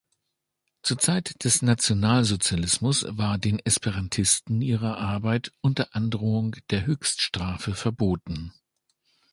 Zur 0.81 0.97
Zeit 0.97 1.43
des 1.43 1.61
Nationalsozialismus 1.61 3.05
war 3.09 3.37
den 3.37 3.59
Esperantisten 3.59 4.59
ihre 4.63 4.97
Arbeit 4.97 5.53
unter 5.61 5.95
Androhung 5.95 6.55
der 6.71 6.87
Höchststrafe 6.87 7.75
verboten. 7.75 8.51